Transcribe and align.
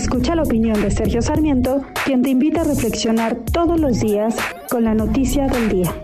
Escucha 0.00 0.34
la 0.34 0.44
opinión 0.44 0.80
de 0.80 0.90
Sergio 0.90 1.20
Sarmiento, 1.20 1.84
quien 2.06 2.22
te 2.22 2.30
invita 2.30 2.62
a 2.62 2.64
reflexionar 2.64 3.36
todos 3.52 3.78
los 3.78 4.00
días 4.00 4.34
con 4.70 4.82
la 4.82 4.94
noticia 4.94 5.46
del 5.46 5.68
día. 5.68 5.94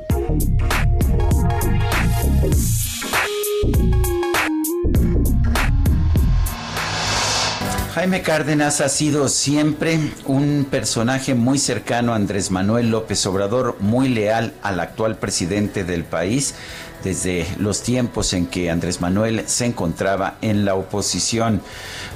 Jaime 7.94 8.20
Cárdenas 8.20 8.82
ha 8.82 8.90
sido 8.90 9.30
siempre 9.30 9.98
un 10.26 10.66
personaje 10.70 11.34
muy 11.34 11.58
cercano 11.58 12.12
a 12.12 12.16
Andrés 12.16 12.50
Manuel 12.50 12.90
López 12.90 13.24
Obrador, 13.24 13.76
muy 13.80 14.10
leal 14.10 14.52
al 14.62 14.80
actual 14.80 15.16
presidente 15.16 15.84
del 15.84 16.04
país 16.04 16.54
desde 17.02 17.46
los 17.58 17.82
tiempos 17.82 18.32
en 18.32 18.46
que 18.46 18.70
Andrés 18.70 19.00
Manuel 19.00 19.44
se 19.46 19.66
encontraba 19.66 20.36
en 20.42 20.64
la 20.64 20.74
oposición. 20.74 21.60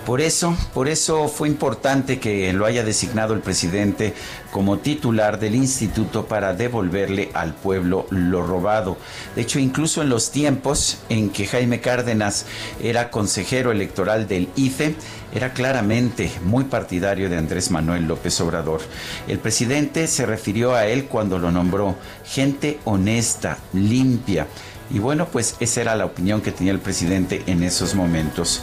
Por 0.06 0.20
eso, 0.20 0.56
por 0.72 0.88
eso 0.88 1.28
fue 1.28 1.48
importante 1.48 2.18
que 2.18 2.52
lo 2.52 2.64
haya 2.64 2.82
designado 2.82 3.34
el 3.34 3.40
presidente 3.40 4.14
como 4.50 4.78
titular 4.78 5.38
del 5.38 5.55
instituto 5.55 6.27
para 6.27 6.55
devolverle 6.55 7.30
al 7.34 7.55
pueblo 7.55 8.06
lo 8.10 8.42
robado. 8.42 8.96
De 9.36 9.42
hecho, 9.42 9.58
incluso 9.58 10.02
en 10.02 10.08
los 10.08 10.30
tiempos 10.30 10.98
en 11.08 11.30
que 11.30 11.46
Jaime 11.46 11.80
Cárdenas 11.80 12.46
era 12.83 13.10
consejero 13.10 13.70
electoral 13.70 14.27
del 14.27 14.48
IFE, 14.56 14.96
era 15.33 15.52
claramente 15.52 16.33
muy 16.44 16.64
partidario 16.64 17.28
de 17.28 17.36
Andrés 17.36 17.70
Manuel 17.70 18.08
López 18.08 18.40
Obrador. 18.40 18.80
El 19.28 19.38
presidente 19.38 20.06
se 20.06 20.27
refirió 20.27 20.74
a 20.74 20.86
él 20.86 21.05
cuando 21.05 21.38
lo 21.38 21.52
nombró 21.52 21.94
gente 22.24 22.80
honesta, 22.84 23.58
limpia, 23.72 24.46
y 24.91 24.98
bueno, 24.98 25.27
pues 25.27 25.56
esa 25.60 25.80
era 25.80 25.94
la 25.94 26.05
opinión 26.05 26.41
que 26.41 26.52
tenía 26.52 26.72
el 26.72 26.80
presidente 26.80 27.42
en 27.46 27.62
esos 27.62 27.94
momentos. 27.94 28.60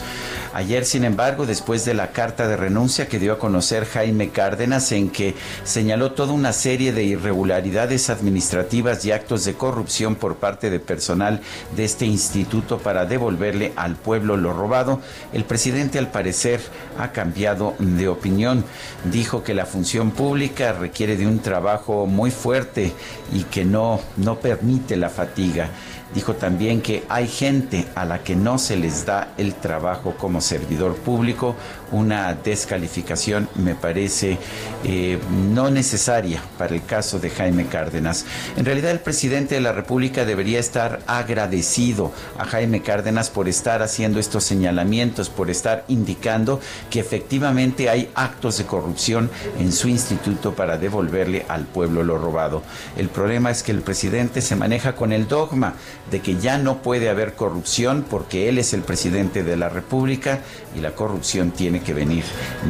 Ayer, 0.54 0.84
sin 0.84 1.04
embargo, 1.04 1.46
después 1.46 1.84
de 1.84 1.94
la 1.94 2.12
carta 2.12 2.48
de 2.48 2.56
renuncia 2.56 3.08
que 3.08 3.18
dio 3.18 3.32
a 3.32 3.38
conocer 3.38 3.84
Jaime 3.86 4.30
Cárdenas, 4.30 4.92
en 4.92 5.10
que 5.10 5.34
señaló 5.64 6.12
toda 6.12 6.32
una 6.32 6.52
serie 6.52 6.92
de 6.92 7.04
irregularidades 7.04 8.10
administrativas 8.10 9.04
y 9.04 9.12
actos 9.12 9.44
de 9.44 9.54
corrupción 9.54 10.16
por 10.16 10.36
parte 10.36 10.70
de 10.70 10.80
personal 10.80 11.40
de 11.76 11.84
este 11.84 12.06
instituto 12.06 12.78
para 12.78 13.06
devolverle 13.06 13.72
al 13.76 13.96
pueblo 13.96 14.36
lo 14.36 14.52
robado, 14.52 15.00
el 15.32 15.44
presidente 15.44 15.98
al 15.98 16.10
parecer 16.10 16.60
ha 16.98 17.12
cambiado 17.12 17.74
de 17.78 18.08
opinión. 18.08 18.64
Dijo 19.04 19.42
que 19.42 19.54
la 19.54 19.66
función 19.66 20.10
pública 20.10 20.72
requiere 20.72 21.16
de 21.16 21.26
un 21.26 21.38
trabajo 21.38 22.06
muy 22.06 22.30
fuerte 22.30 22.92
y 23.32 23.44
que 23.44 23.64
no, 23.64 24.00
no 24.16 24.40
permite 24.40 24.96
la 24.96 25.10
fatiga. 25.10 25.70
Dijo 26.14 26.34
también 26.34 26.80
que 26.80 27.04
hay 27.08 27.28
gente 27.28 27.86
a 27.94 28.04
la 28.06 28.22
que 28.22 28.34
no 28.34 28.58
se 28.58 28.76
les 28.76 29.04
da 29.04 29.34
el 29.36 29.54
trabajo 29.54 30.14
como 30.16 30.40
servidor 30.40 30.96
público, 30.96 31.54
una 31.92 32.34
descalificación 32.34 33.48
me 33.54 33.74
parece 33.74 34.38
eh, 34.84 35.18
no 35.52 35.70
necesaria 35.70 36.42
para 36.56 36.74
el 36.74 36.84
caso 36.84 37.18
de 37.18 37.30
Jaime 37.30 37.66
Cárdenas. 37.66 38.24
En 38.56 38.64
realidad 38.64 38.90
el 38.90 39.00
presidente 39.00 39.54
de 39.54 39.60
la 39.60 39.72
República 39.72 40.24
debería 40.24 40.58
estar 40.58 41.00
agradecido 41.06 42.12
a 42.38 42.44
Jaime 42.44 42.82
Cárdenas 42.82 43.30
por 43.30 43.48
estar 43.48 43.82
haciendo 43.82 44.18
estos 44.18 44.44
señalamientos, 44.44 45.28
por 45.28 45.50
estar 45.50 45.84
indicando 45.88 46.60
que 46.90 47.00
efectivamente 47.00 47.90
hay 47.90 48.10
actos 48.14 48.58
de 48.58 48.64
corrupción 48.64 49.30
en 49.58 49.72
su 49.72 49.88
instituto 49.88 50.54
para 50.54 50.78
devolverle 50.78 51.44
al 51.48 51.64
pueblo 51.64 52.02
lo 52.02 52.18
robado. 52.18 52.62
El 52.96 53.08
problema 53.08 53.50
es 53.50 53.62
que 53.62 53.72
el 53.72 53.82
presidente 53.82 54.40
se 54.40 54.56
maneja 54.56 54.94
con 54.94 55.12
el 55.12 55.28
dogma 55.28 55.74
de 56.10 56.20
que 56.20 56.36
ya 56.36 56.58
no 56.58 56.78
puede 56.78 57.08
haber 57.08 57.34
corrupción 57.34 58.04
porque 58.08 58.48
él 58.48 58.58
es 58.58 58.72
el 58.72 58.82
presidente 58.82 59.42
de 59.42 59.56
la 59.56 59.68
República 59.68 60.40
y 60.74 60.80
la 60.80 60.94
corrupción 60.94 61.50
tiene 61.50 61.80
que 61.80 61.94
venir 61.94 62.24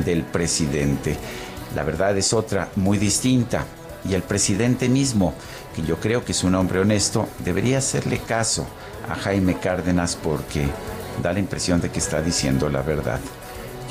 del 0.05 0.23
presidente. 0.23 1.17
La 1.75 1.85
verdad 1.85 2.17
es 2.17 2.33
otra, 2.33 2.69
muy 2.77 2.99
distinta. 2.99 3.65
Y 4.09 4.15
el 4.15 4.23
presidente 4.23 4.89
mismo, 4.89 5.35
que 5.75 5.83
yo 5.83 5.99
creo 6.01 6.25
que 6.25 6.33
es 6.33 6.45
un 6.45 6.55
hombre 6.55 6.81
honesto, 6.81 7.29
debería 7.45 7.79
hacerle 7.79 8.19
caso 8.19 8.67
a 9.09 9.15
Jaime 9.15 9.59
Cárdenas 9.59 10.17
porque 10.17 10.67
da 11.23 11.33
la 11.33 11.39
impresión 11.39 11.81
de 11.81 11.91
que 11.91 11.99
está 11.99 12.23
diciendo 12.23 12.69
la 12.69 12.83
verdad. 12.83 13.21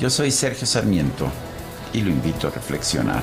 Yo 0.00 0.10
soy 0.10 0.30
Sergio 0.30 0.66
Sarmiento 0.66 1.28
y 1.92 2.02
lo 2.02 2.10
invito 2.10 2.48
a 2.48 2.50
reflexionar. 2.50 3.22